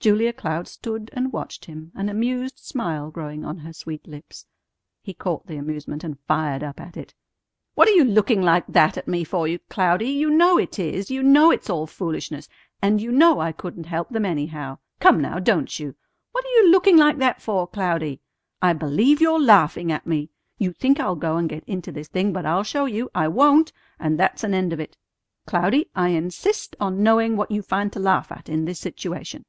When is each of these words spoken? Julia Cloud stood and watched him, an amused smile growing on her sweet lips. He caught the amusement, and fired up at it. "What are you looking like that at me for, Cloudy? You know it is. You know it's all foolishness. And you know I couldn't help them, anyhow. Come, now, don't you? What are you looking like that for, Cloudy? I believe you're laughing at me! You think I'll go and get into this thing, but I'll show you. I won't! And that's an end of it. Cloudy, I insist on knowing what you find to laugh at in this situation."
Julia 0.00 0.32
Cloud 0.32 0.68
stood 0.68 1.10
and 1.12 1.32
watched 1.32 1.64
him, 1.64 1.90
an 1.96 2.08
amused 2.08 2.60
smile 2.60 3.10
growing 3.10 3.44
on 3.44 3.56
her 3.58 3.72
sweet 3.72 4.06
lips. 4.06 4.46
He 5.02 5.12
caught 5.12 5.48
the 5.48 5.56
amusement, 5.56 6.04
and 6.04 6.20
fired 6.20 6.62
up 6.62 6.80
at 6.80 6.96
it. 6.96 7.14
"What 7.74 7.88
are 7.88 7.92
you 7.92 8.04
looking 8.04 8.40
like 8.40 8.64
that 8.68 8.96
at 8.96 9.08
me 9.08 9.24
for, 9.24 9.48
Cloudy? 9.68 10.10
You 10.10 10.30
know 10.30 10.56
it 10.56 10.78
is. 10.78 11.10
You 11.10 11.24
know 11.24 11.50
it's 11.50 11.68
all 11.68 11.88
foolishness. 11.88 12.48
And 12.80 13.00
you 13.02 13.10
know 13.10 13.40
I 13.40 13.50
couldn't 13.50 13.86
help 13.86 14.10
them, 14.10 14.24
anyhow. 14.24 14.78
Come, 15.00 15.20
now, 15.20 15.40
don't 15.40 15.80
you? 15.80 15.96
What 16.30 16.44
are 16.44 16.60
you 16.62 16.70
looking 16.70 16.96
like 16.96 17.18
that 17.18 17.42
for, 17.42 17.66
Cloudy? 17.66 18.20
I 18.62 18.74
believe 18.74 19.20
you're 19.20 19.42
laughing 19.42 19.90
at 19.90 20.06
me! 20.06 20.30
You 20.58 20.72
think 20.72 21.00
I'll 21.00 21.16
go 21.16 21.36
and 21.38 21.48
get 21.48 21.64
into 21.64 21.90
this 21.90 22.06
thing, 22.08 22.32
but 22.32 22.46
I'll 22.46 22.62
show 22.62 22.84
you. 22.84 23.10
I 23.16 23.26
won't! 23.26 23.72
And 23.98 24.16
that's 24.16 24.44
an 24.44 24.54
end 24.54 24.72
of 24.72 24.78
it. 24.78 24.96
Cloudy, 25.44 25.90
I 25.96 26.10
insist 26.10 26.76
on 26.78 27.02
knowing 27.02 27.36
what 27.36 27.50
you 27.50 27.62
find 27.62 27.92
to 27.94 27.98
laugh 27.98 28.30
at 28.30 28.48
in 28.48 28.64
this 28.64 28.78
situation." 28.78 29.44